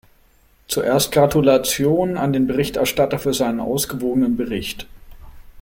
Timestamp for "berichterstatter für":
2.47-3.35